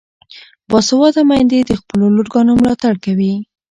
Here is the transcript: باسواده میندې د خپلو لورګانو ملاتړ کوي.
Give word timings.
باسواده 0.69 1.21
میندې 1.29 1.59
د 1.63 1.71
خپلو 1.81 2.05
لورګانو 2.15 2.51
ملاتړ 2.61 2.93
کوي. 3.05 3.33